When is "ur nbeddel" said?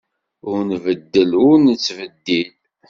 0.49-1.31